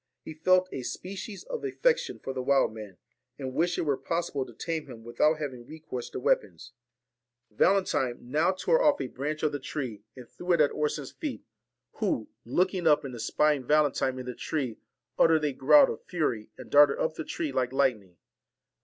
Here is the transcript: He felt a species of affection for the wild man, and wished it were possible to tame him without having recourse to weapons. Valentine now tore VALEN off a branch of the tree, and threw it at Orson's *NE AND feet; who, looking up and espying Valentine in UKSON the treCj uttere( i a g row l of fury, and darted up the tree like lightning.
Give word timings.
He 0.25 0.33
felt 0.33 0.67
a 0.71 0.81
species 0.81 1.43
of 1.43 1.63
affection 1.63 2.17
for 2.17 2.33
the 2.33 2.41
wild 2.41 2.73
man, 2.73 2.97
and 3.37 3.53
wished 3.53 3.77
it 3.77 3.83
were 3.83 3.97
possible 3.97 4.47
to 4.47 4.51
tame 4.55 4.87
him 4.87 5.03
without 5.03 5.37
having 5.37 5.67
recourse 5.67 6.09
to 6.09 6.19
weapons. 6.19 6.71
Valentine 7.51 8.17
now 8.19 8.49
tore 8.51 8.79
VALEN 8.79 8.93
off 8.95 8.99
a 8.99 9.05
branch 9.09 9.43
of 9.43 9.51
the 9.51 9.59
tree, 9.59 10.01
and 10.15 10.27
threw 10.27 10.53
it 10.53 10.59
at 10.59 10.71
Orson's 10.71 11.09
*NE 11.09 11.13
AND 11.13 11.19
feet; 11.41 11.45
who, 11.97 12.29
looking 12.45 12.87
up 12.87 13.03
and 13.05 13.13
espying 13.13 13.63
Valentine 13.63 14.17
in 14.17 14.25
UKSON 14.25 14.25
the 14.25 14.31
treCj 14.33 14.77
uttere( 15.19 15.43
i 15.45 15.49
a 15.49 15.53
g 15.53 15.59
row 15.61 15.85
l 15.85 15.93
of 15.93 16.03
fury, 16.05 16.49
and 16.57 16.71
darted 16.71 16.97
up 16.97 17.13
the 17.13 17.23
tree 17.23 17.51
like 17.51 17.71
lightning. 17.71 18.17